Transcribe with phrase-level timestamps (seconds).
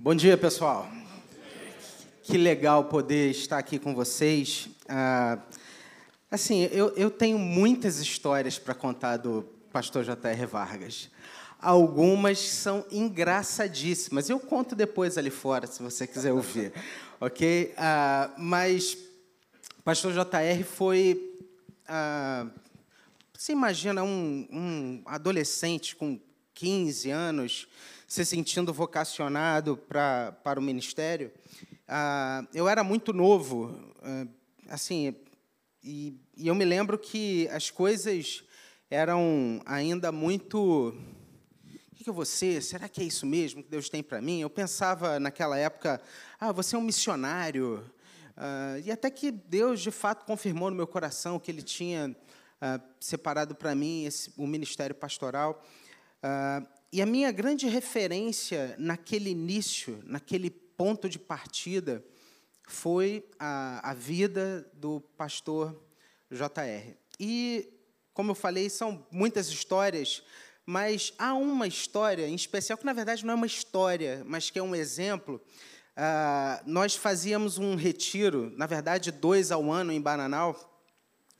[0.00, 0.88] Bom dia, pessoal.
[2.22, 4.68] Que legal poder estar aqui com vocês.
[4.88, 5.40] Ah,
[6.30, 9.42] assim, eu, eu tenho muitas histórias para contar do
[9.72, 10.46] pastor J.R.
[10.46, 11.10] Vargas.
[11.60, 14.30] Algumas são engraçadíssimas.
[14.30, 16.72] Eu conto depois ali fora, se você quiser ouvir.
[17.20, 17.74] ok?
[17.76, 18.96] Ah, mas
[19.82, 20.62] pastor J.R.
[20.62, 21.40] foi.
[21.88, 22.46] Ah,
[23.36, 26.20] você imagina um, um adolescente com
[26.54, 27.66] 15 anos
[28.08, 31.30] se sentindo vocacionado pra, para o ministério.
[31.86, 34.26] Ah, eu era muito novo, ah,
[34.70, 35.14] assim,
[35.84, 38.42] e, e, eu me lembro que as coisas
[38.90, 40.96] eram ainda muito.
[41.92, 42.62] O que, eu vou ser?
[42.62, 44.40] Será que é isso mesmo que Deus tem para mim?
[44.40, 46.00] Eu pensava naquela época,
[46.40, 47.84] ah, você é um missionário.
[48.34, 52.16] Ah, e até que Deus, de fato, confirmou no meu coração que Ele tinha
[52.58, 55.62] ah, separado para mim esse, o ministério pastoral.
[56.20, 62.02] Uh, e a minha grande referência naquele início, naquele ponto de partida,
[62.66, 65.78] foi a, a vida do pastor
[66.30, 66.94] JR.
[67.20, 67.68] E,
[68.14, 70.22] como eu falei, são muitas histórias,
[70.64, 74.58] mas há uma história em especial, que na verdade não é uma história, mas que
[74.58, 75.40] é um exemplo.
[75.96, 80.68] Uh, nós fazíamos um retiro, na verdade, dois ao ano em Bananal,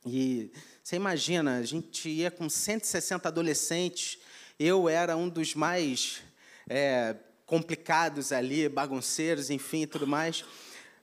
[0.05, 0.51] e
[0.83, 4.17] você imagina, a gente ia com 160 adolescentes
[4.59, 6.21] eu era um dos mais
[6.67, 7.15] é,
[7.45, 10.43] complicados ali, bagunceiros, enfim, tudo mais.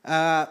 [0.05, 0.49] Ah,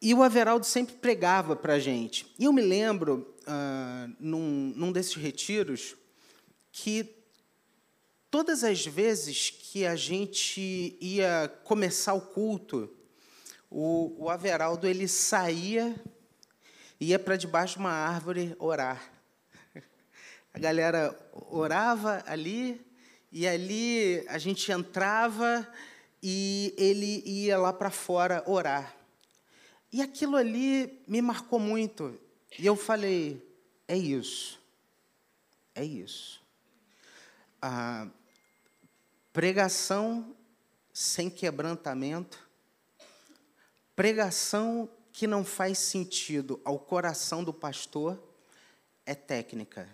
[0.00, 2.32] e o Averaldo sempre pregava para a gente.
[2.38, 5.96] E eu me lembro, ah, num, num desses retiros,
[6.70, 7.16] que
[8.30, 12.88] todas as vezes que a gente ia começar o culto,
[13.68, 16.00] o, o Averaldo ele saía,
[17.00, 19.13] ia para debaixo de uma árvore orar.
[20.54, 21.18] A galera
[21.50, 22.80] orava ali,
[23.32, 25.68] e ali a gente entrava
[26.22, 28.94] e ele ia lá para fora orar.
[29.92, 32.16] E aquilo ali me marcou muito.
[32.56, 33.44] E eu falei:
[33.88, 34.60] é isso.
[35.74, 36.40] É isso.
[37.60, 38.06] A
[39.32, 40.36] pregação
[40.92, 42.48] sem quebrantamento,
[43.96, 48.22] pregação que não faz sentido ao coração do pastor,
[49.04, 49.88] é técnica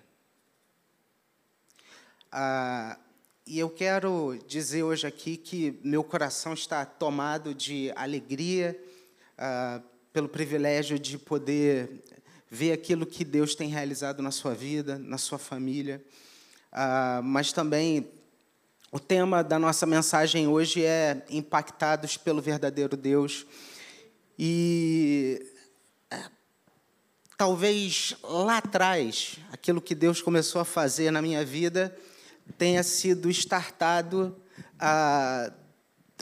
[2.32, 2.96] ah,
[3.44, 8.80] e eu quero dizer hoje aqui que meu coração está tomado de alegria
[9.36, 9.82] ah,
[10.12, 12.04] pelo privilégio de poder
[12.48, 16.00] ver aquilo que Deus tem realizado na sua vida, na sua família.
[16.70, 18.08] Ah, mas também
[18.92, 23.44] o tema da nossa mensagem hoje é Impactados pelo Verdadeiro Deus.
[24.38, 25.44] E
[27.36, 31.92] talvez lá atrás, aquilo que Deus começou a fazer na minha vida
[32.58, 34.36] tenha sido startado
[34.78, 35.52] ah,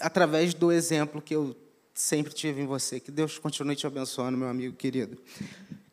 [0.01, 1.57] através do exemplo que eu
[1.95, 3.01] sempre tive em você.
[3.01, 5.19] Que Deus continue te abençoando, meu amigo querido.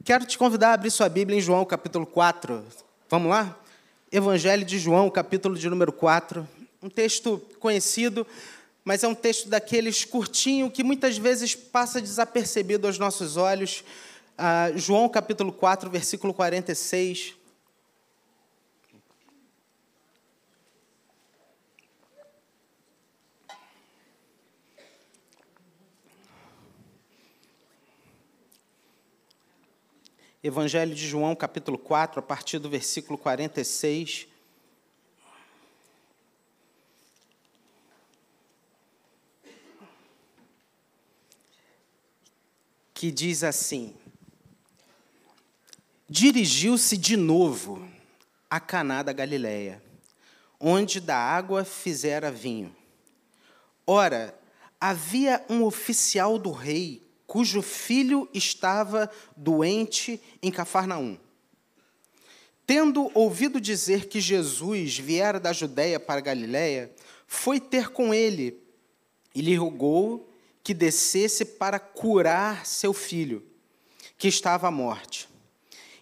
[0.03, 2.63] Quero te convidar a abrir sua Bíblia em João, capítulo 4.
[3.09, 3.59] Vamos lá?
[4.11, 6.47] Evangelho de João, capítulo de número 4.
[6.81, 8.25] Um texto conhecido,
[8.83, 13.83] mas é um texto daqueles curtinho que muitas vezes passa desapercebido aos nossos olhos.
[14.37, 17.33] Ah, João, capítulo 4, versículo 46.
[30.45, 34.27] Evangelho de João, capítulo 4, a partir do versículo 46.
[42.93, 43.95] Que diz assim:
[46.07, 47.83] Dirigiu-se de novo
[48.47, 49.81] a Caná da Galileia,
[50.59, 52.75] onde da água fizera vinho.
[53.87, 54.39] Ora,
[54.79, 61.17] havia um oficial do rei cujo filho estava doente em Cafarnaum.
[62.65, 66.91] Tendo ouvido dizer que Jesus viera da Judéia para Galiléia,
[67.27, 68.59] foi ter com ele
[69.33, 70.29] e lhe rogou
[70.63, 73.45] que descesse para curar seu filho,
[74.17, 75.29] que estava à morte.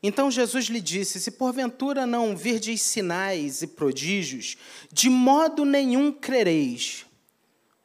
[0.01, 4.57] Então Jesus lhe disse: Se porventura não virdes sinais e prodígios,
[4.91, 7.05] de modo nenhum crereis.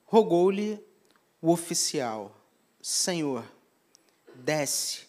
[0.05, 0.81] Rogou-lhe
[1.41, 2.38] o oficial
[2.91, 3.45] Senhor,
[4.35, 5.01] desce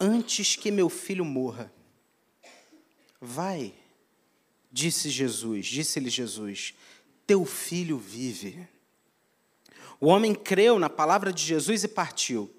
[0.00, 1.72] antes que meu filho morra.
[3.20, 3.72] Vai,
[4.72, 6.74] disse Jesus, disse-lhe Jesus,
[7.24, 8.66] teu filho vive.
[10.00, 12.52] O homem creu na palavra de Jesus e partiu.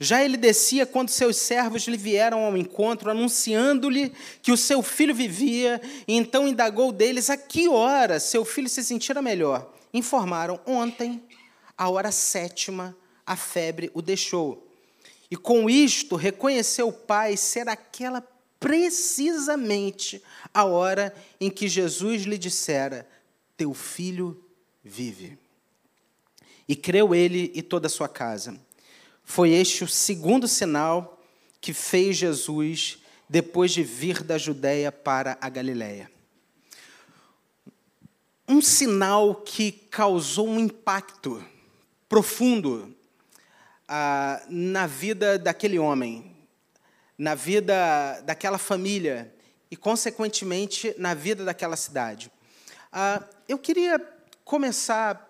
[0.00, 5.14] Já ele descia quando seus servos lhe vieram ao encontro, anunciando-lhe que o seu filho
[5.14, 9.74] vivia, e então indagou deles a que hora seu filho se sentira melhor.
[9.92, 11.22] informaram ontem,
[11.76, 12.96] a hora sétima,
[13.28, 14.66] a febre o deixou.
[15.30, 18.26] E com isto reconheceu o pai ser aquela
[18.58, 20.22] precisamente
[20.52, 23.06] a hora em que Jesus lhe dissera:
[23.54, 24.42] Teu filho
[24.82, 25.38] vive.
[26.66, 28.58] E creu ele e toda a sua casa.
[29.22, 31.22] Foi este o segundo sinal
[31.60, 32.98] que fez Jesus
[33.28, 36.10] depois de vir da Judéia para a Galiléia.
[38.48, 41.44] Um sinal que causou um impacto
[42.08, 42.96] profundo
[43.88, 46.36] ah, na vida daquele homem,
[47.16, 49.34] na vida daquela família
[49.70, 52.30] e, consequentemente, na vida daquela cidade.
[52.92, 53.98] Ah, eu queria
[54.44, 55.26] começar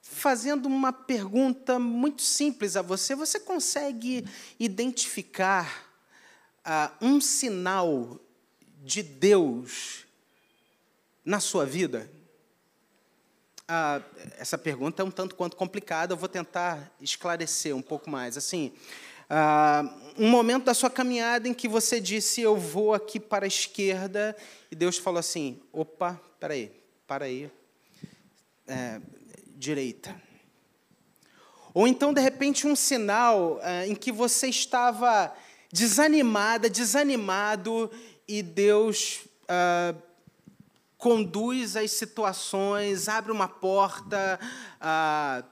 [0.00, 3.14] fazendo uma pergunta muito simples a você.
[3.14, 4.24] Você consegue
[4.58, 5.90] identificar
[6.64, 8.20] ah, um sinal
[8.84, 10.06] de Deus
[11.24, 12.08] na sua vida?
[13.68, 14.00] Ah,
[14.38, 18.36] essa pergunta é um tanto quanto complicada, eu vou tentar esclarecer um pouco mais.
[18.36, 18.72] Assim,
[19.28, 23.48] ah, um momento da sua caminhada em que você disse, eu vou aqui para a
[23.48, 24.36] esquerda,
[24.70, 26.70] e Deus falou assim, opa, peraí,
[27.08, 27.50] para aí,
[28.68, 29.00] é,
[29.56, 30.14] direita.
[31.74, 35.34] Ou então, de repente, um sinal é, em que você estava
[35.72, 37.90] desanimada, desanimado,
[38.28, 39.92] e Deus ah,
[40.98, 44.40] conduz as situações, abre uma porta
[44.80, 45.44] ah,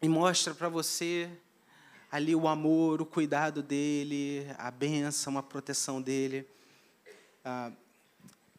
[0.00, 1.30] e mostra para você
[2.10, 6.46] ali o amor, o cuidado dele, a benção, a proteção dele.
[7.44, 7.72] Ah,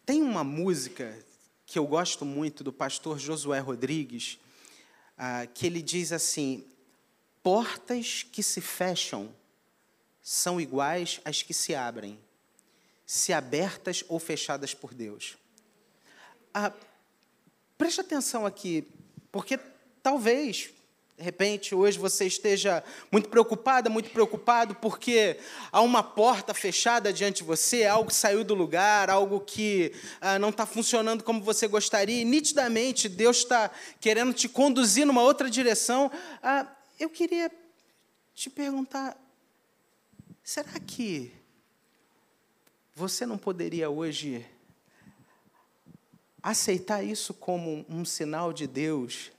[0.05, 1.17] tem uma música
[1.65, 4.39] que eu gosto muito do pastor Josué Rodrigues,
[5.17, 6.65] ah, que ele diz assim:
[7.43, 9.33] portas que se fecham
[10.21, 12.19] são iguais às que se abrem,
[13.05, 15.37] se abertas ou fechadas por Deus.
[16.59, 16.73] Ah,
[17.77, 18.83] preste atenção aqui,
[19.31, 19.59] porque
[20.01, 20.71] talvez,
[21.15, 25.37] de repente, hoje você esteja muito preocupada, muito preocupado, porque
[25.71, 30.49] há uma porta fechada diante de você, algo saiu do lugar, algo que ah, não
[30.49, 33.69] está funcionando como você gostaria, e nitidamente Deus está
[34.01, 36.11] querendo te conduzir numa outra direção.
[36.41, 36.65] Ah,
[36.99, 37.51] eu queria
[38.33, 39.15] te perguntar:
[40.43, 41.31] será que
[42.95, 44.43] você não poderia hoje
[46.49, 49.33] aceitar isso como um sinal de Deus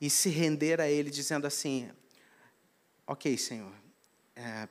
[0.00, 1.90] e se render a Ele, dizendo assim:
[3.04, 3.72] Ok, Senhor,
[4.36, 4.68] é,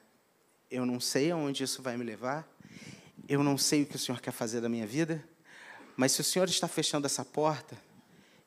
[0.71, 2.47] eu não sei aonde isso vai me levar,
[3.27, 5.21] eu não sei o que o Senhor quer fazer da minha vida,
[5.97, 7.77] mas se o Senhor está fechando essa porta,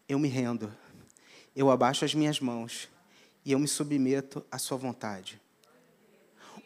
[0.08, 0.74] eu me rendo,
[1.54, 2.88] eu abaixo as minhas mãos
[3.44, 5.38] e eu me submeto à Sua vontade.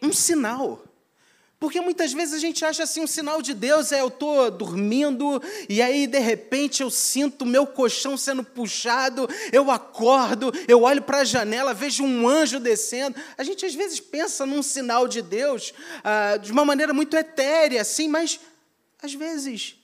[0.00, 0.84] Um sinal
[1.60, 5.42] porque muitas vezes a gente acha assim, um sinal de Deus é eu estou dormindo
[5.68, 11.18] e aí de repente eu sinto meu colchão sendo puxado, eu acordo, eu olho para
[11.18, 13.14] a janela, vejo um anjo descendo.
[13.36, 17.82] A gente às vezes pensa num sinal de Deus ah, de uma maneira muito etérea,
[17.82, 18.40] assim, mas
[19.02, 19.76] às vezes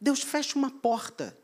[0.00, 1.36] Deus fecha uma porta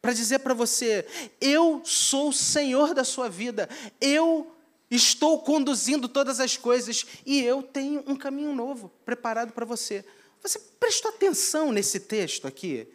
[0.00, 1.04] para dizer para você:
[1.40, 3.68] eu sou o Senhor da sua vida,
[4.00, 4.51] eu
[4.94, 10.04] Estou conduzindo todas as coisas e eu tenho um caminho novo preparado para você.
[10.42, 12.86] Você prestou atenção nesse texto aqui?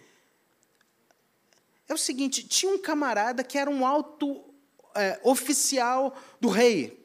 [1.89, 4.45] É o seguinte: tinha um camarada que era um alto
[4.93, 7.03] é, oficial do rei.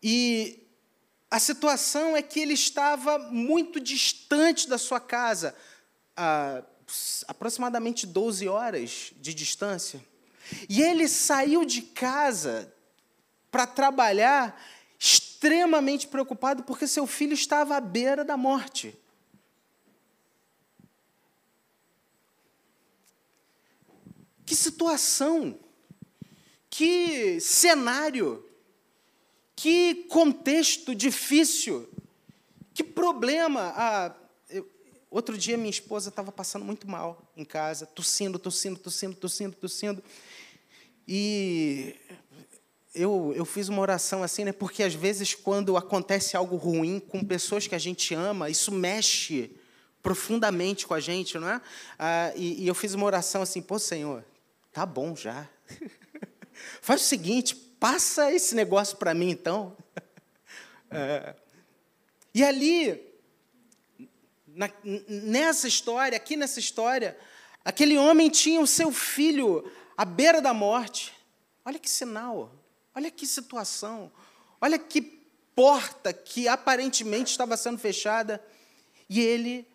[0.00, 0.64] E
[1.28, 5.56] a situação é que ele estava muito distante da sua casa,
[6.16, 6.62] a
[7.26, 10.04] aproximadamente 12 horas de distância.
[10.68, 12.72] E ele saiu de casa
[13.54, 14.60] para trabalhar
[14.98, 18.98] extremamente preocupado porque seu filho estava à beira da morte.
[24.44, 25.56] Que situação,
[26.68, 28.44] que cenário,
[29.54, 31.88] que contexto difícil,
[32.74, 33.72] que problema.
[33.76, 34.14] Ah,
[34.50, 34.68] eu,
[35.08, 40.02] outro dia minha esposa estava passando muito mal em casa, tossindo, tossindo, tossindo, tossindo, tossindo.
[41.06, 41.94] E
[42.94, 44.52] eu, eu fiz uma oração assim, né?
[44.52, 49.50] Porque às vezes, quando acontece algo ruim com pessoas que a gente ama, isso mexe
[50.02, 51.60] profundamente com a gente, não é?
[51.98, 54.24] Ah, e, e eu fiz uma oração assim: pô, Senhor,
[54.72, 55.48] tá bom já.
[56.80, 59.76] Faz o seguinte, passa esse negócio para mim, então.
[60.96, 61.34] É.
[62.32, 63.02] E ali,
[64.46, 64.70] na,
[65.08, 67.18] nessa história, aqui nessa história,
[67.64, 71.12] aquele homem tinha o seu filho à beira da morte.
[71.64, 72.63] Olha que sinal.
[72.94, 74.12] Olha que situação.
[74.60, 75.02] Olha que
[75.54, 78.42] porta que aparentemente estava sendo fechada.
[79.08, 79.66] E ele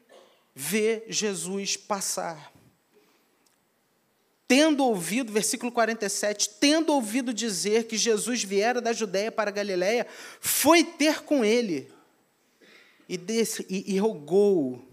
[0.55, 2.51] vê Jesus passar.
[4.47, 10.07] tendo ouvido, versículo 47, tendo ouvido dizer que Jesus viera da Judéia para a Galiléia,
[10.41, 11.87] foi ter com ele
[13.07, 14.83] e, desse, e, e rogou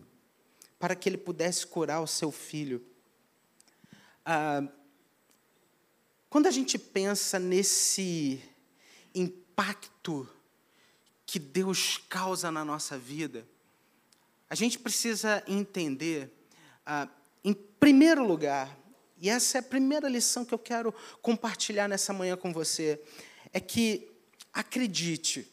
[0.79, 2.85] para que ele pudesse curar o seu filho.
[4.25, 4.63] Ah,
[6.37, 8.39] quando a gente pensa nesse
[9.15, 10.29] impacto
[11.25, 13.49] que Deus causa na nossa vida,
[14.51, 16.31] a gente precisa entender,
[16.85, 17.09] ah,
[17.43, 18.79] em primeiro lugar,
[19.17, 23.01] e essa é a primeira lição que eu quero compartilhar nessa manhã com você,
[23.51, 24.07] é que
[24.53, 25.51] acredite,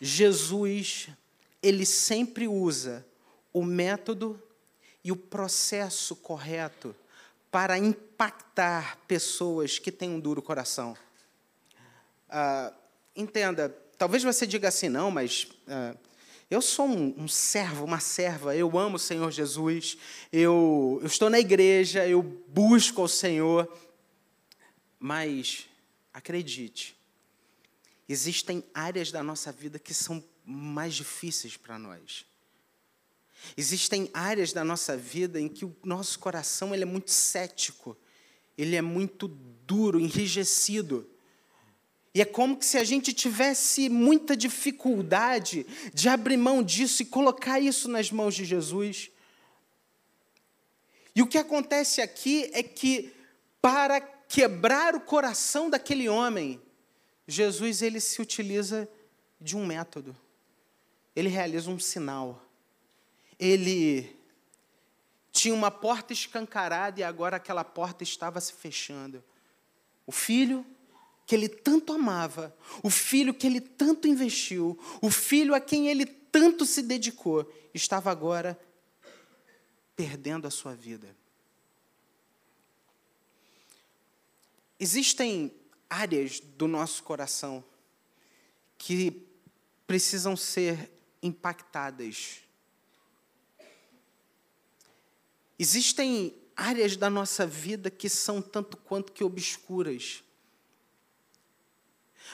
[0.00, 1.08] Jesus,
[1.60, 3.04] ele sempre usa
[3.52, 4.40] o método
[5.02, 6.94] e o processo correto
[7.50, 10.96] para impactar pessoas que têm um duro coração.
[12.28, 12.72] Ah,
[13.14, 15.96] entenda, talvez você diga assim, não, mas ah,
[16.48, 19.96] eu sou um, um, servo, uma serva, eu amo o Senhor Jesus,
[20.32, 23.72] eu, eu estou na igreja, eu busco ao Senhor,
[24.98, 25.68] mas
[26.12, 26.96] acredite,
[28.08, 32.24] existem áreas da nossa vida que são mais difíceis para nós.
[33.56, 37.96] Existem áreas da nossa vida em que o nosso coração ele é muito cético,
[38.56, 39.28] ele é muito
[39.66, 41.08] duro, enrijecido.
[42.14, 47.60] E é como se a gente tivesse muita dificuldade de abrir mão disso e colocar
[47.60, 49.10] isso nas mãos de Jesus.
[51.14, 53.12] E o que acontece aqui é que,
[53.60, 56.60] para quebrar o coração daquele homem,
[57.26, 58.88] Jesus ele se utiliza
[59.40, 60.16] de um método.
[61.14, 62.49] Ele realiza um sinal.
[63.40, 64.14] Ele
[65.32, 69.24] tinha uma porta escancarada e agora aquela porta estava se fechando.
[70.06, 70.66] O filho
[71.26, 76.04] que ele tanto amava, o filho que ele tanto investiu, o filho a quem ele
[76.04, 78.60] tanto se dedicou, estava agora
[79.96, 81.16] perdendo a sua vida.
[84.78, 85.54] Existem
[85.88, 87.64] áreas do nosso coração
[88.76, 89.26] que
[89.86, 90.90] precisam ser
[91.22, 92.40] impactadas.
[95.60, 100.24] Existem áreas da nossa vida que são tanto quanto que obscuras.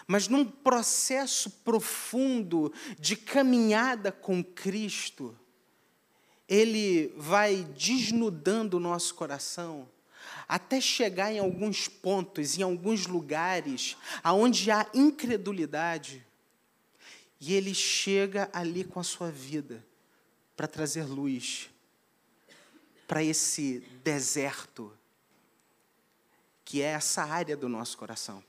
[0.07, 5.37] Mas num processo profundo de caminhada com Cristo,
[6.49, 9.89] Ele vai desnudando o nosso coração,
[10.47, 16.25] até chegar em alguns pontos, em alguns lugares, aonde há incredulidade,
[17.41, 19.85] e Ele chega ali com a sua vida
[20.55, 21.71] para trazer luz
[23.07, 24.93] para esse deserto,
[26.65, 28.43] que é essa área do nosso coração.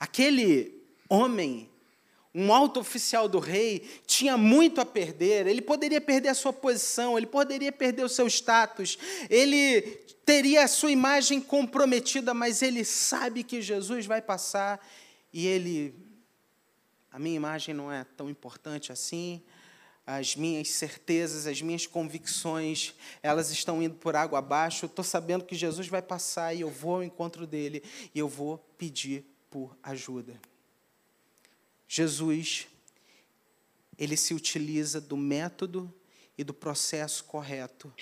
[0.00, 1.70] Aquele homem,
[2.34, 5.46] um alto oficial do rei, tinha muito a perder.
[5.46, 9.82] Ele poderia perder a sua posição, ele poderia perder o seu status, ele
[10.24, 14.84] teria a sua imagem comprometida, mas ele sabe que Jesus vai passar
[15.32, 15.94] e ele.
[17.10, 19.40] A minha imagem não é tão importante assim,
[20.06, 24.84] as minhas certezas, as minhas convicções, elas estão indo por água abaixo.
[24.84, 27.82] Eu estou sabendo que Jesus vai passar e eu vou ao encontro dele
[28.14, 30.38] e eu vou pedir por ajuda.
[31.88, 32.66] Jesus,
[33.98, 35.92] ele se utiliza do método
[36.36, 37.92] e do processo correto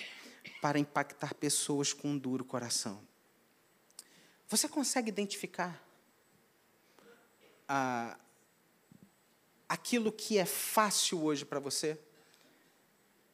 [0.61, 3.01] para impactar pessoas com um duro coração.
[4.49, 5.81] Você consegue identificar
[7.67, 8.17] ah,
[9.67, 11.97] aquilo que é fácil hoje para você?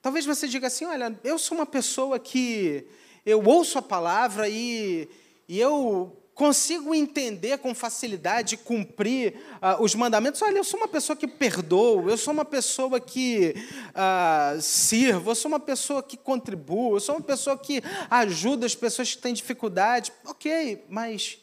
[0.02, 2.88] Talvez você diga assim: olha, eu sou uma pessoa que
[3.26, 5.10] eu ouço a palavra e,
[5.48, 10.42] e eu consigo entender com facilidade, cumprir uh, os mandamentos.
[10.42, 13.54] Olha, eu sou uma pessoa que perdoa, eu sou uma pessoa que
[13.90, 18.74] uh, sirvo, eu sou uma pessoa que contribui, eu sou uma pessoa que ajuda as
[18.74, 20.14] pessoas que têm dificuldade.
[20.24, 21.40] Ok, mas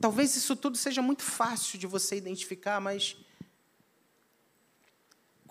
[0.00, 3.18] talvez isso tudo seja muito fácil de você identificar, mas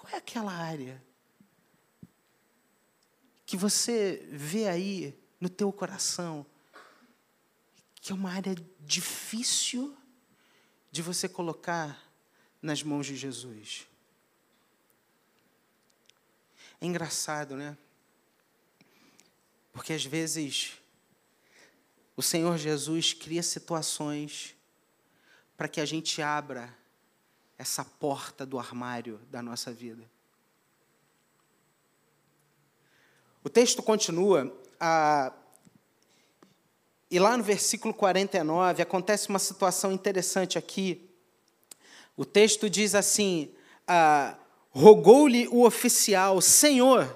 [0.09, 1.01] qual é aquela área
[3.45, 6.45] que você vê aí no teu coração?
[8.01, 9.95] que é uma área difícil
[10.89, 12.01] de você colocar
[12.61, 13.85] nas mãos de Jesus.
[16.81, 17.77] É engraçado, né?
[19.73, 20.77] Porque às vezes
[22.15, 24.55] o Senhor Jesus cria situações
[25.57, 26.75] para que a gente abra
[27.59, 30.09] essa porta do armário da nossa vida.
[33.43, 34.49] O texto continua.
[34.79, 35.33] A,
[37.11, 41.09] e lá no versículo 49 acontece uma situação interessante aqui.
[42.15, 43.53] O texto diz assim:
[43.85, 44.37] ah,
[44.71, 47.13] rogou-lhe o oficial, Senhor,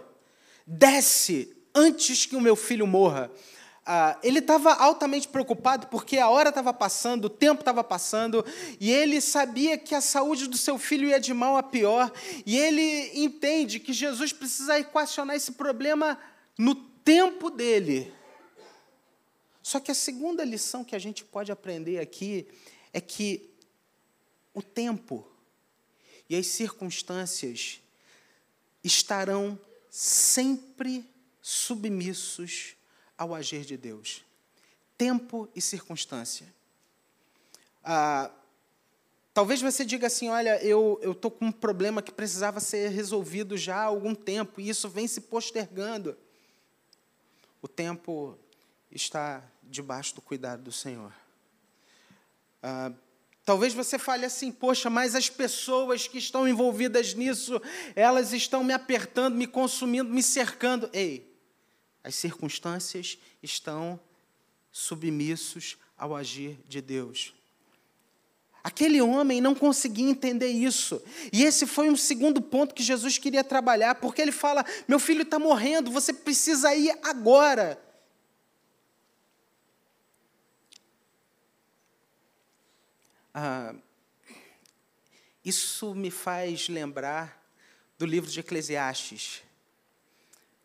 [0.68, 3.32] desce antes que o meu filho morra.
[3.86, 8.46] Ah, ele estava altamente preocupado porque a hora estava passando, o tempo estava passando,
[8.80, 12.12] e ele sabia que a saúde do seu filho ia de mal a pior,
[12.46, 16.18] e ele entende que Jesus precisa equacionar esse problema
[16.58, 18.14] no tempo dele.
[19.62, 22.48] Só que a segunda lição que a gente pode aprender aqui
[22.94, 23.50] é que
[24.54, 25.28] o tempo
[26.30, 27.82] e as circunstâncias
[28.82, 29.60] estarão
[29.90, 31.06] sempre
[31.42, 32.76] submissos
[33.24, 34.24] ao agir de Deus.
[34.98, 36.54] Tempo e circunstância.
[37.84, 38.32] Ah,
[39.34, 43.78] talvez você diga assim: olha, eu estou com um problema que precisava ser resolvido já
[43.78, 46.18] há algum tempo e isso vem se postergando.
[47.62, 48.38] O tempo
[48.92, 51.12] está debaixo do cuidado do Senhor.
[52.62, 52.92] Ah,
[53.46, 57.62] Talvez você fale assim, poxa, mas as pessoas que estão envolvidas nisso,
[57.94, 60.90] elas estão me apertando, me consumindo, me cercando.
[60.94, 61.33] Ei,
[62.04, 64.00] as circunstâncias estão
[64.72, 67.34] submissos ao agir de Deus.
[68.64, 71.02] Aquele homem não conseguia entender isso.
[71.32, 75.24] E esse foi um segundo ponto que Jesus queria trabalhar, porque ele fala: meu filho
[75.24, 77.82] está morrendo, você precisa ir agora.
[83.34, 83.74] Ah,
[85.44, 87.44] isso me faz lembrar
[87.98, 89.44] do livro de Eclesiastes.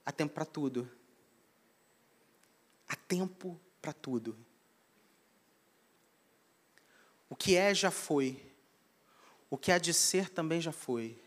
[0.07, 0.89] Há tempo para tudo.
[2.89, 4.37] Há tempo para tudo.
[7.29, 8.41] O que é já foi.
[9.51, 11.21] O que há de ser também já foi.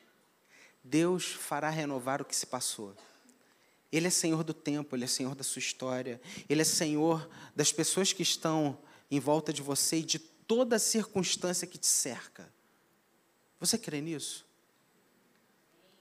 [0.84, 2.96] Deus fará renovar o que se passou.
[3.92, 7.72] Ele é Senhor do tempo, Ele é Senhor da sua história, Ele é Senhor das
[7.72, 12.52] pessoas que estão em volta de você e de toda circunstância que te cerca.
[13.60, 14.46] Você crê nisso?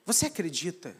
[0.07, 0.97] Você acredita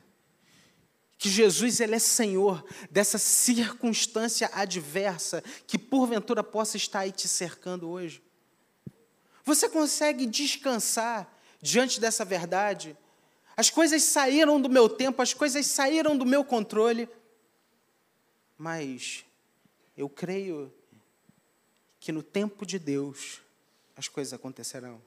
[1.21, 7.91] que Jesus ele é Senhor dessa circunstância adversa que porventura possa estar aí te cercando
[7.91, 8.23] hoje?
[9.45, 12.97] Você consegue descansar diante dessa verdade?
[13.55, 17.07] As coisas saíram do meu tempo, as coisas saíram do meu controle,
[18.57, 19.23] mas
[19.95, 20.73] eu creio
[22.01, 23.43] que no tempo de Deus
[23.95, 25.03] as coisas acontecerão.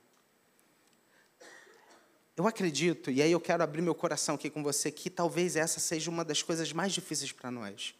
[2.36, 5.80] Eu acredito, e aí eu quero abrir meu coração aqui com você, que talvez essa
[5.80, 7.94] seja uma das coisas mais difíceis para nós.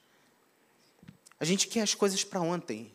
[1.40, 2.92] A gente quer as coisas para ontem.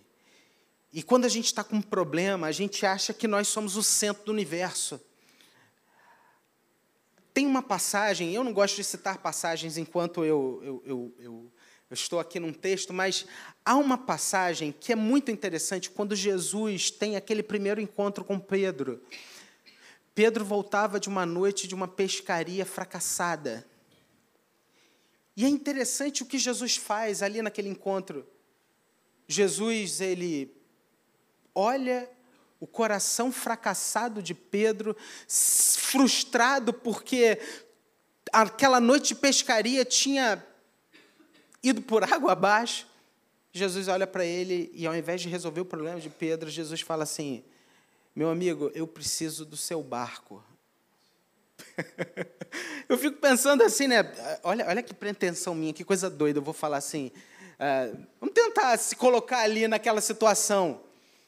[0.93, 3.83] E quando a gente está com um problema, a gente acha que nós somos o
[3.83, 5.01] centro do universo.
[7.33, 11.53] Tem uma passagem, eu não gosto de citar passagens enquanto eu, eu, eu, eu
[11.91, 13.25] eu estou aqui num texto, mas
[13.65, 19.03] há uma passagem que é muito interessante quando Jesus tem aquele primeiro encontro com Pedro.
[20.19, 23.65] Pedro voltava de uma noite de uma pescaria fracassada.
[25.37, 28.27] E é interessante o que Jesus faz ali naquele encontro.
[29.29, 30.61] Jesus, ele
[31.55, 32.11] olha
[32.59, 34.97] o coração fracassado de Pedro,
[35.29, 37.39] frustrado porque
[38.33, 40.45] aquela noite de pescaria tinha
[41.63, 42.89] ido por água abaixo,
[43.53, 47.05] Jesus olha para ele e, ao invés de resolver o problema de Pedro, Jesus fala
[47.05, 47.45] assim:
[48.19, 50.43] Meu amigo, eu preciso do seu barco.
[52.89, 53.99] eu fico pensando assim, né?
[54.43, 56.41] Olha, olha que pretensão minha, que coisa doida.
[56.41, 57.13] Eu vou falar assim:
[57.61, 60.83] uh, vamos tentar se colocar ali naquela situação.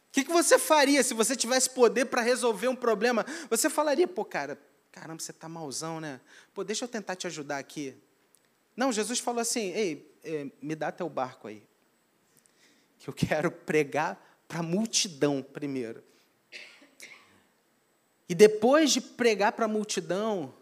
[0.08, 3.24] O que, que você faria se você tivesse poder para resolver um problema?
[3.48, 6.20] Você falaria, pô, cara, caramba, você está malzão, né?
[6.52, 7.96] Pô, deixa eu tentar te ajudar aqui.
[8.74, 11.62] Não, Jesus falou assim: ei, é, me dá teu barco aí.
[12.98, 16.09] Que eu quero pregar para a multidão primeiro.
[18.30, 20.54] E depois de pregar para a multidão,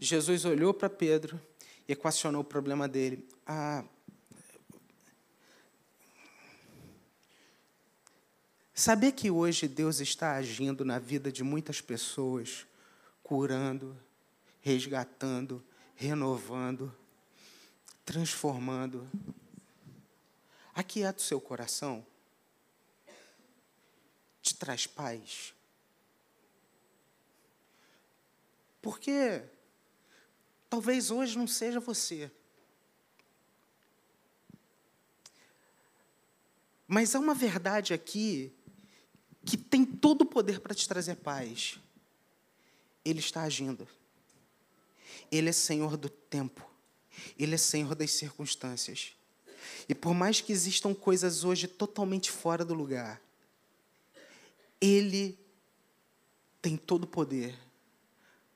[0.00, 1.38] Jesus olhou para Pedro
[1.86, 3.28] e equacionou o problema dele.
[3.46, 3.84] Ah,
[8.72, 12.66] saber que hoje Deus está agindo na vida de muitas pessoas,
[13.22, 13.94] curando,
[14.62, 15.62] resgatando,
[15.94, 16.90] renovando,
[18.02, 19.06] transformando.
[20.74, 22.02] Aquieta o seu coração.
[24.40, 25.52] Te traz paz.
[28.82, 29.44] Porque
[30.68, 32.30] talvez hoje não seja você.
[36.88, 38.52] Mas há uma verdade aqui
[39.44, 41.78] que tem todo o poder para te trazer paz.
[43.04, 43.88] Ele está agindo.
[45.30, 46.68] Ele é Senhor do tempo.
[47.38, 49.14] Ele é Senhor das circunstâncias.
[49.88, 53.22] E por mais que existam coisas hoje totalmente fora do lugar,
[54.80, 55.38] Ele
[56.60, 57.58] tem todo o poder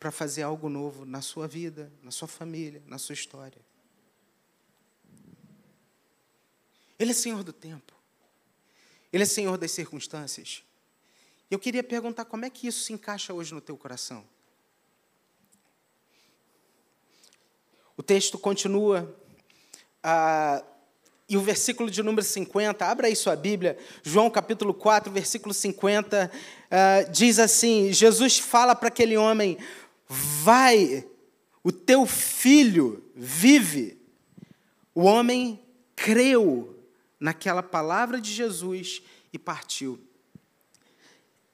[0.06, 3.60] para fazer algo novo na sua vida, na sua família, na sua história.
[6.96, 7.92] Ele é Senhor do tempo.
[9.12, 10.62] Ele é Senhor das circunstâncias.
[11.50, 14.24] Eu queria perguntar como é que isso se encaixa hoje no teu coração.
[17.96, 19.12] O texto continua,
[20.04, 20.62] ah,
[21.28, 26.30] e o versículo de número 50, abra aí sua Bíblia, João capítulo 4, versículo 50,
[26.70, 29.58] ah, diz assim: Jesus fala para aquele homem:
[30.08, 31.08] Vai,
[31.62, 33.98] o teu filho vive.
[34.94, 35.60] O homem
[35.94, 36.78] creu
[37.18, 40.00] naquela palavra de Jesus e partiu.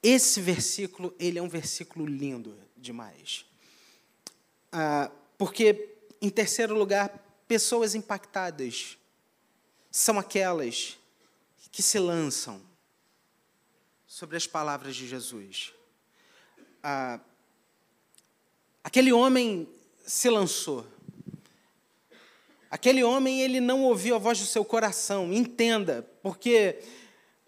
[0.01, 3.45] Esse versículo, ele é um versículo lindo demais.
[4.71, 7.09] Ah, porque em terceiro lugar,
[7.47, 8.97] pessoas impactadas
[9.91, 10.97] são aquelas
[11.71, 12.61] que se lançam
[14.05, 15.73] sobre as palavras de Jesus.
[16.83, 17.19] Ah,
[18.83, 19.67] aquele homem
[20.05, 20.85] se lançou.
[22.69, 26.79] Aquele homem, ele não ouviu a voz do seu coração, entenda, porque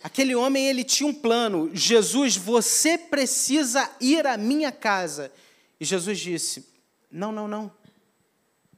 [0.03, 1.71] aquele homem, ele tinha um plano.
[1.73, 5.31] Jesus, você precisa ir à minha casa.
[5.79, 6.67] E Jesus disse:
[7.11, 7.71] Não, não, não.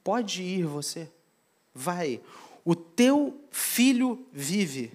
[0.03, 1.11] Pode ir você.
[1.73, 2.21] Vai.
[2.63, 4.93] O teu filho vive.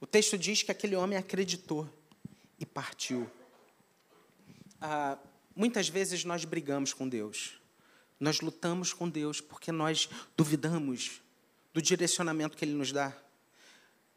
[0.00, 1.86] O texto diz que aquele homem acreditou
[2.58, 3.30] e partiu.
[4.80, 5.18] Ah,
[5.58, 7.54] muitas vezes nós brigamos com Deus.
[8.20, 11.20] Nós lutamos com Deus porque nós duvidamos
[11.74, 13.12] do direcionamento que Ele nos dá.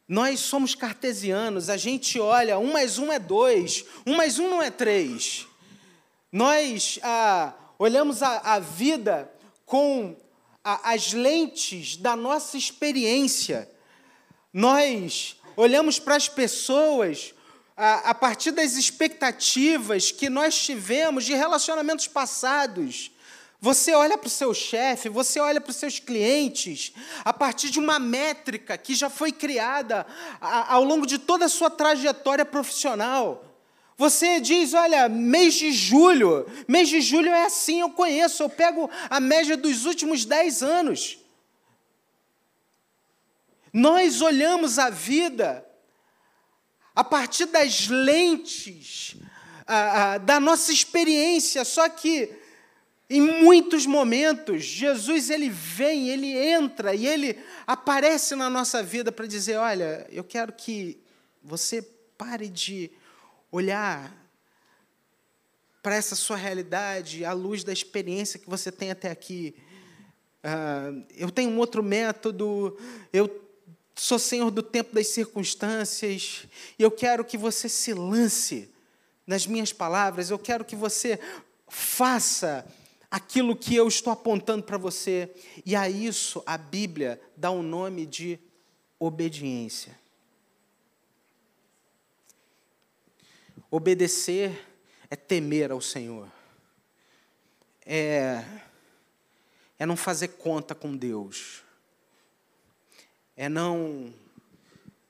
[0.08, 4.62] Nós somos cartesianos, a gente olha, um mais um é dois, um mais um não
[4.62, 5.48] é três.
[6.32, 9.32] Nós ah, olhamos a, a vida
[9.66, 10.16] com
[10.64, 13.68] a, as lentes da nossa experiência.
[14.54, 17.34] Nós olhamos para as pessoas
[17.82, 23.12] a, a partir das expectativas que nós tivemos de relacionamentos passados.
[23.60, 26.94] Você olha para o seu chefe, você olha para os seus clientes,
[27.26, 30.06] a partir de uma métrica que já foi criada
[30.40, 33.44] ao longo de toda a sua trajetória profissional.
[33.98, 38.92] Você diz, olha, mês de julho, mês de julho é assim, eu conheço, eu pego
[39.10, 41.18] a média dos últimos dez anos.
[43.74, 45.66] Nós olhamos a vida
[46.96, 49.16] a partir das lentes
[50.26, 52.30] da nossa experiência, só que
[53.10, 59.26] em muitos momentos Jesus ele vem, ele entra e ele aparece na nossa vida para
[59.26, 60.98] dizer, olha, eu quero que
[61.44, 61.82] você
[62.18, 62.92] pare de
[63.52, 64.16] olhar
[65.82, 69.56] para essa sua realidade à luz da experiência que você tem até aqui.
[70.44, 72.78] Uh, eu tenho um outro método,
[73.12, 73.28] eu
[73.96, 76.46] sou senhor do tempo das circunstâncias,
[76.78, 78.70] e eu quero que você se lance
[79.26, 81.20] nas minhas palavras, eu quero que você
[81.68, 82.66] faça
[83.10, 85.30] aquilo que eu estou apontando para você,
[85.66, 88.40] e a isso a Bíblia dá o um nome de
[88.98, 90.00] obediência.
[93.70, 94.68] Obedecer
[95.10, 96.30] é temer ao Senhor.
[97.86, 98.44] É,
[99.80, 101.61] é não fazer conta com Deus.
[103.36, 104.14] É não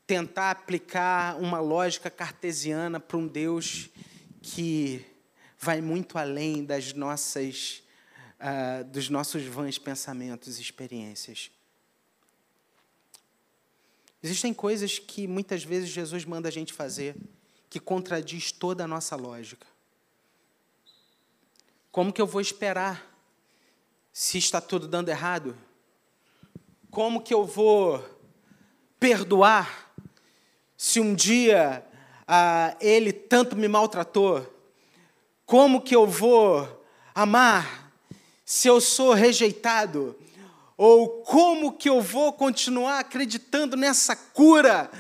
[0.06, 3.90] tentar aplicar uma lógica cartesiana para um Deus
[4.42, 5.06] que
[5.58, 7.84] vai muito além das nossas,
[8.40, 11.52] uh, dos nossos vãs pensamentos e experiências.
[14.24, 17.16] Existem coisas que muitas vezes Jesus manda a gente fazer
[17.70, 19.66] que contradiz toda a nossa lógica.
[21.92, 23.10] Como que eu vou esperar
[24.12, 25.58] se está tudo dando errado?
[26.92, 28.04] Como que eu vou
[29.00, 29.94] perdoar
[30.76, 31.88] se um dia
[32.28, 34.46] ah, ele tanto me maltratou?
[35.46, 37.94] Como que eu vou amar
[38.44, 40.20] se eu sou rejeitado?
[40.76, 44.92] Ou como que eu vou continuar acreditando nessa cura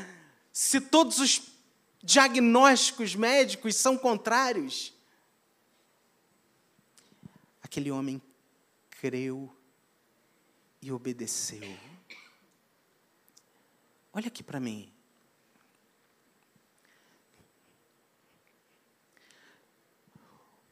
[0.54, 1.42] se todos os
[2.02, 4.94] diagnósticos médicos são contrários.
[7.62, 8.22] Aquele homem
[8.92, 9.54] creu
[10.82, 11.62] e obedeceu.
[14.14, 14.92] Olha aqui para mim.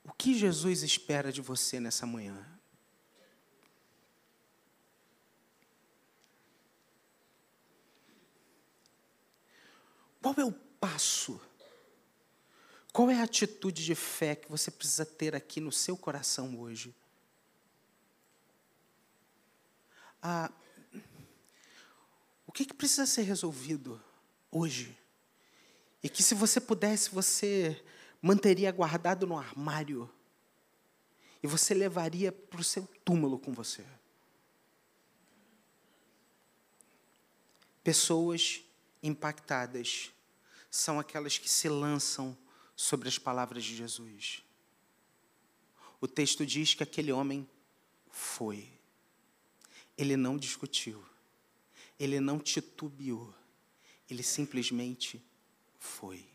[0.03, 2.45] O que Jesus espera de você nessa manhã?
[10.21, 11.39] Qual é o passo?
[12.91, 16.93] Qual é a atitude de fé que você precisa ter aqui no seu coração hoje?
[20.21, 20.51] Ah,
[22.45, 24.01] o que, que precisa ser resolvido
[24.51, 24.97] hoje?
[26.01, 27.81] E que, se você pudesse, você
[28.21, 30.09] manteria guardado no armário
[31.41, 33.85] e você levaria para o seu túmulo com você.
[37.83, 38.61] Pessoas
[39.01, 40.11] impactadas
[40.69, 42.37] são aquelas que se lançam
[42.75, 44.43] sobre as palavras de Jesus.
[46.01, 47.49] O texto diz que aquele homem
[48.09, 48.78] foi.
[49.99, 51.03] Ele não discutiu.
[51.99, 53.35] Ele não titubeou.
[54.09, 55.21] Ele simplesmente
[55.77, 56.25] foi.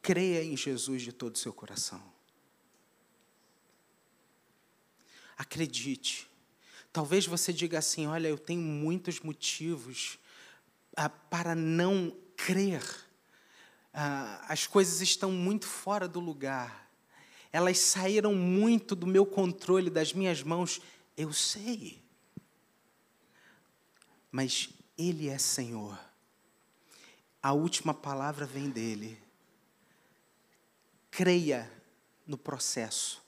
[0.00, 2.02] Creia em Jesus de todo o seu coração.
[5.36, 6.30] Acredite.
[6.90, 10.18] Talvez você diga assim: olha, eu tenho muitos motivos
[10.96, 12.82] ah, para não crer.
[13.92, 16.83] Ah, as coisas estão muito fora do lugar.
[17.54, 20.80] Elas saíram muito do meu controle, das minhas mãos.
[21.16, 22.02] Eu sei.
[24.28, 25.96] Mas Ele é Senhor.
[27.40, 29.16] A última palavra vem dele.
[31.12, 31.70] Creia
[32.26, 33.22] no processo.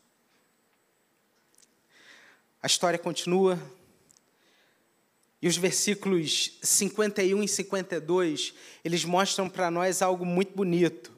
[2.61, 3.57] A história continua.
[5.41, 11.13] E os versículos 51 e 52, eles mostram para nós algo muito bonito.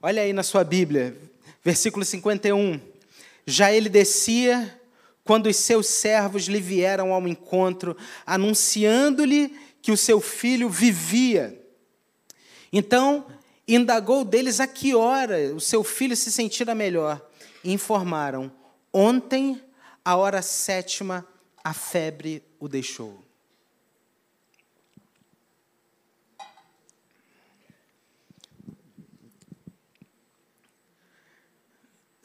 [0.00, 1.20] Olha aí na sua Bíblia,
[1.66, 2.80] versículo 51.
[3.44, 4.80] Já ele descia
[5.24, 9.52] quando os seus servos lhe vieram ao encontro, anunciando-lhe
[9.82, 11.60] que o seu filho vivia.
[12.72, 13.26] Então,
[13.66, 17.20] indagou deles a que hora o seu filho se sentira melhor.
[17.64, 18.52] E informaram:
[18.92, 19.60] ontem,
[20.04, 21.26] a hora sétima,
[21.64, 23.25] a febre o deixou.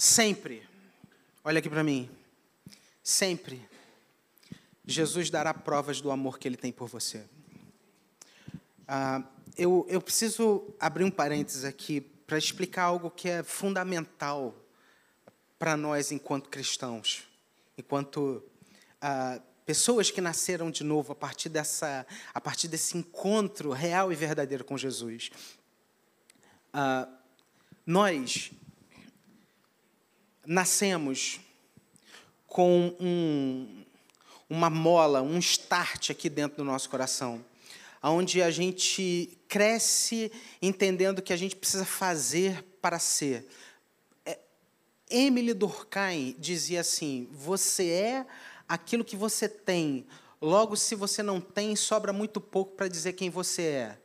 [0.04, 0.68] Sempre,
[1.44, 2.10] olha aqui para mim,
[3.04, 3.70] sempre,
[4.84, 7.24] Jesus dará provas do amor que Ele tem por você.
[8.88, 9.22] Ah,
[9.56, 14.56] eu, eu preciso abrir um parênteses aqui para explicar algo que é fundamental
[15.60, 17.28] para nós enquanto cristãos,
[17.78, 18.44] enquanto
[19.00, 24.16] ah, pessoas que nasceram de novo a partir dessa, a partir desse encontro real e
[24.16, 25.30] verdadeiro com Jesus.
[26.74, 27.08] Ah,
[27.86, 28.52] nós
[30.45, 31.39] nascemos
[32.47, 33.84] com um,
[34.49, 37.43] uma mola, um start aqui dentro do nosso coração,
[38.04, 43.47] onde a gente cresce entendendo que a gente precisa fazer para ser.
[44.25, 44.38] É,
[45.10, 48.25] Emily Durkheim dizia assim: você é
[48.67, 50.06] aquilo que você tem.
[50.41, 53.97] Logo, se você não tem, sobra muito pouco para dizer quem você é.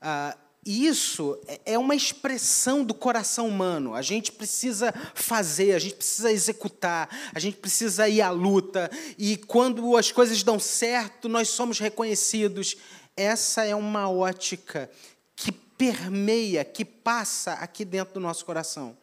[0.00, 3.94] Ah, isso é, é uma expressão do coração humano.
[3.94, 8.90] A gente precisa fazer, a gente precisa executar, a gente precisa ir à luta.
[9.16, 12.76] E quando as coisas dão certo, nós somos reconhecidos.
[13.16, 14.90] Essa é uma ótica
[15.36, 18.98] que permeia, que passa aqui dentro do nosso coração.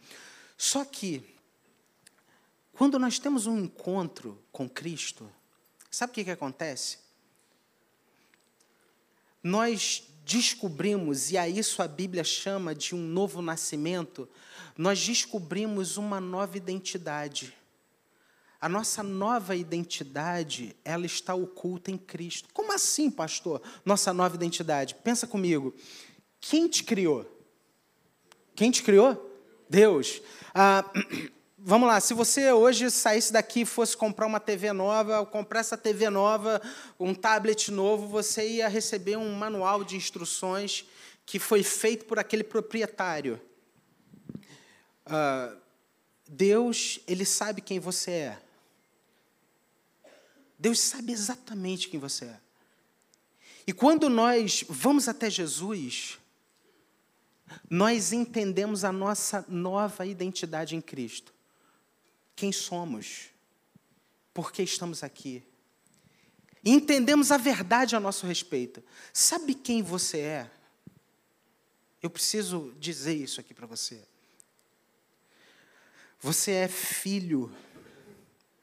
[0.58, 1.24] Só que,
[2.74, 5.32] quando nós temos um encontro com Cristo,
[5.90, 6.98] sabe o que, que acontece?
[9.42, 14.28] Nós descobrimos, e a isso a Bíblia chama de um novo nascimento,
[14.78, 17.54] nós descobrimos uma nova identidade.
[18.60, 22.48] A nossa nova identidade, ela está oculta em Cristo.
[22.54, 23.62] Como assim, pastor?
[23.84, 24.96] Nossa nova identidade.
[24.96, 25.76] Pensa comigo.
[26.40, 27.30] Quem te criou?
[28.56, 29.30] Quem te criou?
[29.70, 30.22] Deus.
[30.54, 30.90] Ah,
[31.66, 35.62] Vamos lá, se você hoje saísse daqui e fosse comprar uma TV nova, ou comprar
[35.62, 36.62] essa TV nova,
[37.00, 40.86] um tablet novo, você ia receber um manual de instruções
[41.26, 43.40] que foi feito por aquele proprietário.
[45.08, 45.58] Uh,
[46.28, 48.42] Deus, Ele sabe quem você é.
[50.60, 52.40] Deus sabe exatamente quem você é.
[53.66, 56.20] E quando nós vamos até Jesus,
[57.70, 61.34] nós entendemos a nossa nova identidade em Cristo
[62.36, 63.30] quem somos,
[64.34, 65.44] por que estamos aqui.
[66.64, 68.84] E entendemos a verdade a nosso respeito.
[69.12, 70.52] Sabe quem você é?
[72.02, 74.06] Eu preciso dizer isso aqui para você.
[76.20, 77.54] Você é filho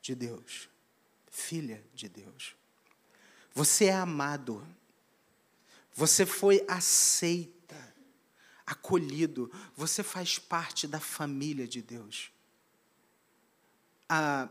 [0.01, 0.69] de Deus,
[1.31, 2.55] filha de Deus.
[3.53, 4.67] Você é amado.
[5.93, 7.95] Você foi aceita,
[8.65, 9.53] acolhido.
[9.77, 12.33] Você faz parte da família de Deus
[14.13, 14.49] a,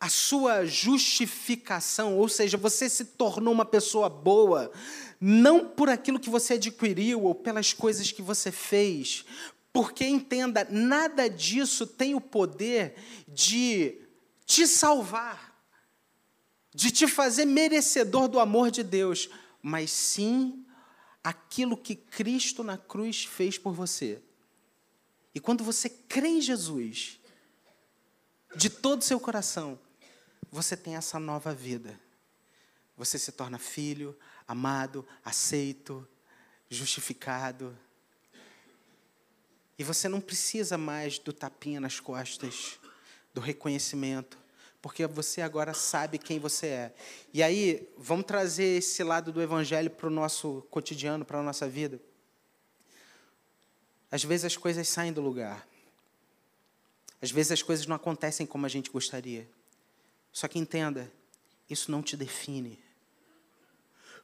[0.00, 4.72] a sua justificação, ou seja, você se tornou uma pessoa boa,
[5.20, 9.26] não por aquilo que você adquiriu ou pelas coisas que você fez,
[9.70, 12.94] porque entenda, nada disso tem o poder
[13.28, 13.98] de
[14.46, 15.54] te salvar,
[16.74, 19.28] de te fazer merecedor do amor de Deus,
[19.60, 20.64] mas sim
[21.22, 24.22] aquilo que Cristo na cruz fez por você.
[25.34, 27.19] E quando você crê em Jesus,
[28.54, 29.78] de todo o seu coração,
[30.50, 31.98] você tem essa nova vida.
[32.96, 36.06] Você se torna filho, amado, aceito,
[36.68, 37.76] justificado.
[39.78, 42.78] E você não precisa mais do tapinha nas costas,
[43.32, 44.36] do reconhecimento,
[44.82, 46.94] porque você agora sabe quem você é.
[47.32, 51.68] E aí, vamos trazer esse lado do evangelho para o nosso cotidiano, para a nossa
[51.68, 52.00] vida.
[54.10, 55.69] Às vezes as coisas saem do lugar.
[57.20, 59.48] Às vezes as coisas não acontecem como a gente gostaria.
[60.32, 61.12] Só que entenda,
[61.68, 62.78] isso não te define.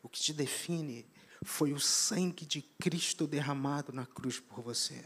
[0.02, 1.06] O que te define
[1.42, 5.04] foi o sangue de Cristo derramado na cruz por você,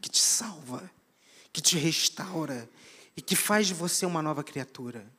[0.00, 0.90] que te salva,
[1.52, 2.68] que te restaura
[3.16, 5.10] e que faz de você uma nova criatura.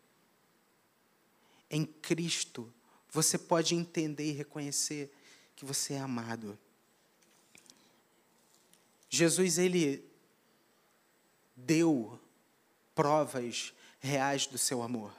[1.69, 2.71] Em Cristo,
[3.09, 5.11] você pode entender e reconhecer
[5.55, 6.57] que você é amado.
[9.09, 10.08] Jesus, ele
[11.65, 12.19] deu
[12.93, 15.13] provas reais do seu amor.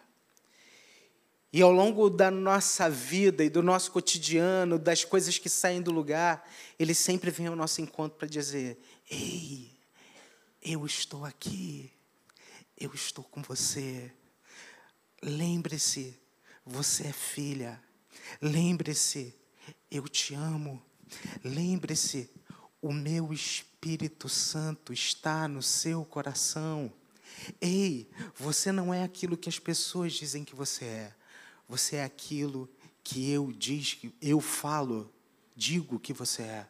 [1.53, 5.90] E ao longo da nossa vida e do nosso cotidiano, das coisas que saem do
[5.90, 6.48] lugar,
[6.79, 8.79] ele sempre vem ao nosso encontro para dizer:
[9.11, 9.76] Ei,
[10.62, 11.90] eu estou aqui,
[12.79, 14.12] eu estou com você.
[15.22, 16.18] Lembre-se,
[16.64, 17.83] você é filha.
[18.40, 19.35] Lembre-se,
[19.90, 20.81] eu te amo.
[21.42, 22.31] Lembre-se,
[22.81, 23.70] o meu Espírito
[24.29, 26.93] Santo está no seu coração.
[27.61, 31.14] Ei, você não é aquilo que as pessoas dizem que você é.
[31.66, 32.69] Você é aquilo
[33.03, 35.11] que eu diz, eu falo,
[35.57, 36.66] digo que você é.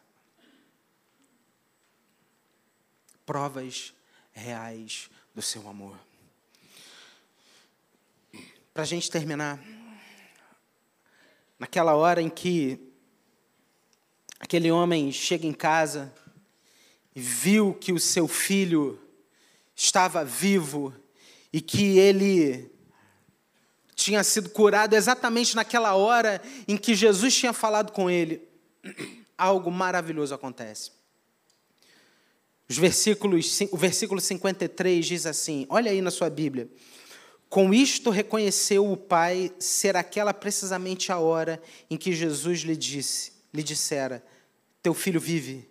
[3.25, 3.93] Provas
[4.31, 5.99] reais do seu amor.
[8.73, 9.59] Para a gente terminar,
[11.59, 12.79] naquela hora em que
[14.39, 16.13] aquele homem chega em casa
[17.13, 18.99] viu que o seu filho
[19.75, 20.93] estava vivo
[21.51, 22.71] e que ele
[23.95, 28.41] tinha sido curado exatamente naquela hora em que Jesus tinha falado com ele,
[29.37, 30.91] algo maravilhoso acontece.
[32.67, 36.69] Os versículos, o versículo 53 diz assim: olha aí na sua Bíblia.
[37.49, 43.33] Com isto reconheceu o pai ser aquela precisamente a hora em que Jesus lhe disse,
[43.53, 44.23] lhe dissera:
[44.81, 45.70] teu filho vive.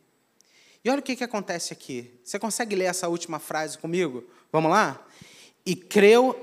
[0.82, 2.18] E olha o que, que acontece aqui.
[2.24, 4.24] Você consegue ler essa última frase comigo?
[4.50, 5.06] Vamos lá?
[5.64, 6.34] E creu.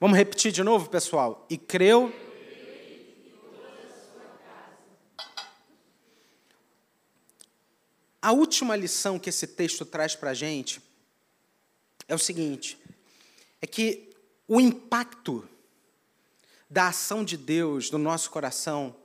[0.00, 1.46] Vamos repetir de novo, pessoal?
[1.50, 2.10] E creu.
[8.22, 10.80] A última lição que esse texto traz para a gente
[12.08, 12.78] é o seguinte:
[13.60, 14.14] é que
[14.48, 15.46] o impacto
[16.70, 18.96] da ação de Deus no nosso coração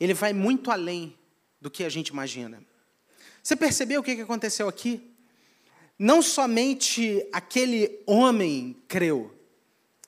[0.00, 1.17] ele vai muito além
[1.60, 2.62] do que a gente imagina.
[3.42, 5.14] Você percebeu o que aconteceu aqui?
[5.98, 9.34] Não somente aquele homem creu,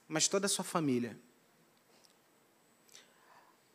[0.06, 1.18] mas toda a sua família.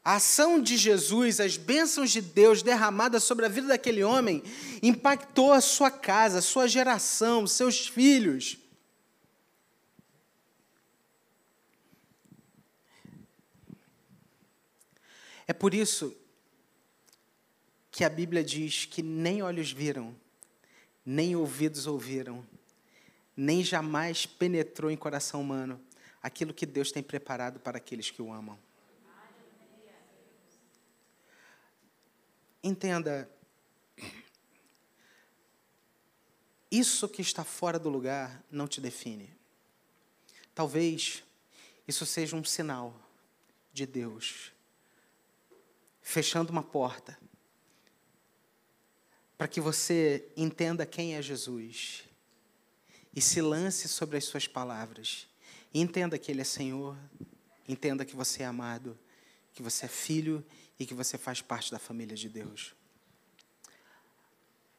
[0.03, 4.43] A ação de Jesus, as bênçãos de Deus derramadas sobre a vida daquele homem,
[4.83, 8.57] impactou a sua casa, a sua geração, seus filhos.
[15.47, 16.15] É por isso
[17.95, 20.13] que a Bíblia diz que nem olhos viram,
[21.05, 22.45] nem ouvidos ouviram,
[23.38, 25.81] nem jamais penetrou em coração humano
[26.21, 28.60] aquilo que Deus tem preparado para aqueles que o amam.
[32.62, 33.29] Entenda,
[36.69, 39.34] isso que está fora do lugar não te define.
[40.53, 41.23] Talvez
[41.88, 42.93] isso seja um sinal
[43.71, 44.51] de Deus
[46.01, 47.17] fechando uma porta
[49.38, 52.04] para que você entenda quem é Jesus
[53.15, 55.28] e se lance sobre as suas palavras.
[55.74, 56.98] Entenda que Ele é Senhor,
[57.67, 58.98] entenda que você é amado,
[59.54, 60.45] que você é filho
[60.80, 62.73] e que você faz parte da família de Deus.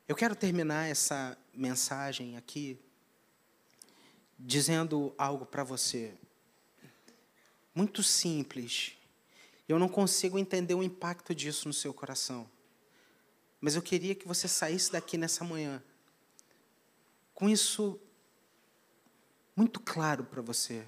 [0.09, 2.79] Eu quero terminar essa mensagem aqui
[4.39, 6.15] dizendo algo para você,
[7.75, 8.93] muito simples,
[9.69, 12.49] eu não consigo entender o impacto disso no seu coração.
[13.61, 15.83] Mas eu queria que você saísse daqui nessa manhã
[17.35, 18.01] com isso
[19.55, 20.87] muito claro para você.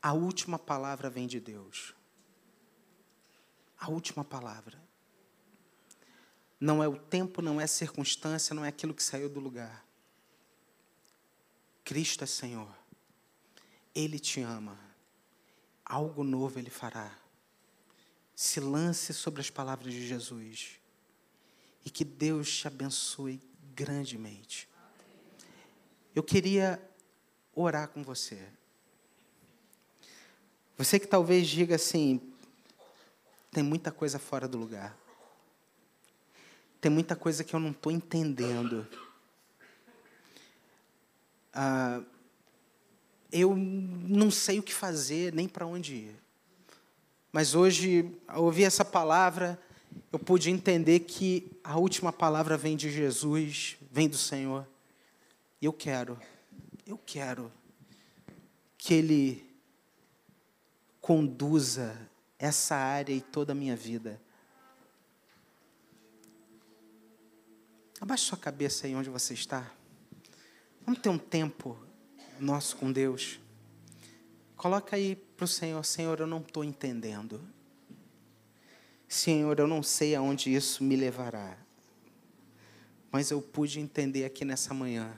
[0.00, 1.94] A última palavra vem de Deus.
[3.78, 4.80] A última palavra.
[6.60, 9.84] Não é o tempo, não é a circunstância, não é aquilo que saiu do lugar.
[11.84, 12.76] Cristo é Senhor.
[13.94, 14.88] Ele te ama
[15.88, 17.10] algo novo Ele fará.
[18.36, 20.77] Se lance sobre as palavras de Jesus.
[21.84, 23.40] E que Deus te abençoe
[23.74, 24.68] grandemente.
[26.14, 26.82] eu queria
[27.54, 28.40] orar com você.
[30.76, 32.20] Você que talvez diga assim:
[33.50, 34.96] tem muita coisa fora do lugar.
[36.80, 38.86] Tem muita coisa que eu não estou entendendo.
[41.52, 42.00] Ah,
[43.32, 46.16] eu não sei o que fazer, nem para onde ir.
[47.32, 49.60] Mas hoje, ao ouvir essa palavra,
[50.12, 54.66] eu pude entender que a última palavra vem de Jesus, vem do Senhor.
[55.60, 56.18] E eu quero,
[56.86, 57.52] eu quero
[58.76, 59.46] que Ele
[61.00, 61.96] conduza
[62.38, 64.20] essa área e toda a minha vida.
[68.00, 69.70] Abaixe sua cabeça aí onde você está.
[70.86, 71.76] Vamos ter um tempo
[72.38, 73.40] nosso com Deus.
[74.56, 77.40] Coloca aí para o Senhor, Senhor, eu não estou entendendo.
[79.08, 81.56] Senhor, eu não sei aonde isso me levará.
[83.10, 85.16] Mas eu pude entender aqui nessa manhã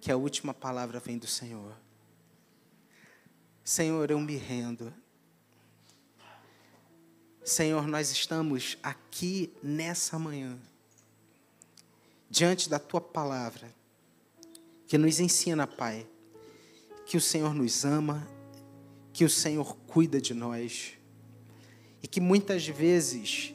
[0.00, 1.76] que a última palavra vem do Senhor.
[3.64, 4.94] Senhor, eu me rendo.
[7.44, 10.56] Senhor, nós estamos aqui nessa manhã,
[12.30, 13.68] diante da tua palavra,
[14.86, 16.06] que nos ensina, Pai,
[17.04, 18.26] que o Senhor nos ama,
[19.12, 20.96] que o Senhor cuida de nós,
[22.02, 23.54] e que muitas vezes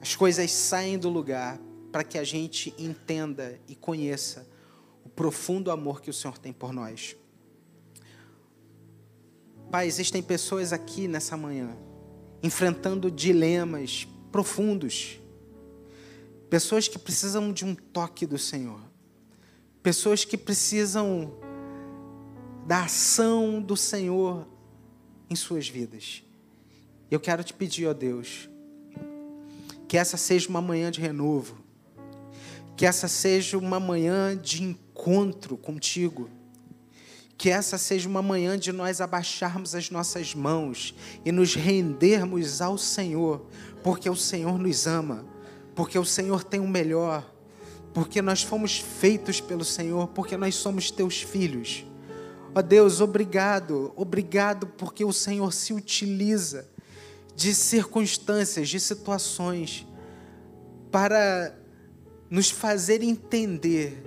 [0.00, 1.60] as coisas saem do lugar
[1.92, 4.48] para que a gente entenda e conheça
[5.04, 7.16] o profundo amor que o Senhor tem por nós.
[9.70, 11.76] Pai, existem pessoas aqui nessa manhã
[12.42, 15.20] enfrentando dilemas profundos.
[16.48, 18.80] Pessoas que precisam de um toque do Senhor.
[19.82, 21.32] Pessoas que precisam
[22.66, 24.46] da ação do Senhor
[25.28, 26.22] em suas vidas.
[27.10, 28.48] Eu quero te pedir, ó Deus,
[29.86, 31.58] que essa seja uma manhã de renovo,
[32.76, 36.30] que essa seja uma manhã de encontro contigo
[37.38, 40.92] que essa seja uma manhã de nós abaixarmos as nossas mãos
[41.24, 43.46] e nos rendermos ao Senhor,
[43.80, 45.24] porque o Senhor nos ama,
[45.72, 47.32] porque o Senhor tem o melhor,
[47.94, 51.86] porque nós fomos feitos pelo Senhor, porque nós somos teus filhos.
[52.54, 56.68] Ó Deus, obrigado, obrigado porque o Senhor se utiliza
[57.36, 59.86] de circunstâncias, de situações,
[60.90, 61.54] para
[62.30, 64.02] nos fazer entender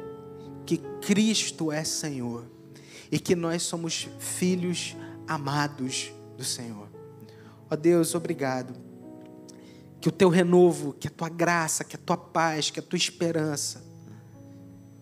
[0.66, 2.46] que Cristo é Senhor
[3.12, 4.96] e que nós somos filhos
[5.28, 6.90] amados do Senhor.
[7.70, 8.74] Ó Deus, obrigado.
[10.00, 12.98] Que o teu renovo, que a tua graça, que a tua paz, que a tua
[12.98, 13.84] esperança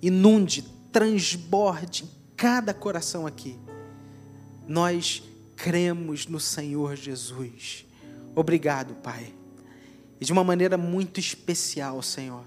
[0.01, 3.59] inunde, transborde cada coração aqui.
[4.65, 5.21] Nós
[5.57, 7.85] cremos no Senhor Jesus.
[8.33, 9.33] Obrigado, Pai.
[10.21, 12.45] E de uma maneira muito especial, Senhor,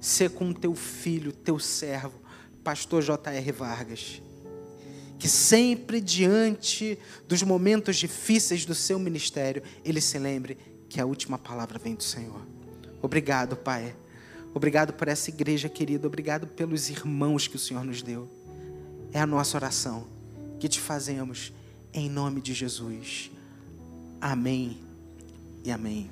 [0.00, 2.20] ser com teu filho, teu servo,
[2.62, 3.52] pastor J.R.
[3.52, 4.22] Vargas
[5.18, 10.58] que sempre diante dos momentos difíceis do seu ministério, ele se lembre
[10.90, 12.46] que a última palavra vem do Senhor.
[13.00, 13.96] Obrigado, Pai.
[14.52, 16.06] Obrigado por essa igreja querida.
[16.06, 18.35] Obrigado pelos irmãos que o Senhor nos deu.
[19.16, 20.04] É a nossa oração
[20.60, 21.50] que te fazemos
[21.90, 23.30] em nome de Jesus.
[24.20, 24.76] Amém
[25.64, 26.10] e amém.